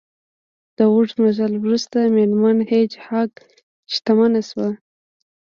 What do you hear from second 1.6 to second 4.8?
وروسته میرمن هیج هاګ شکمنه شوه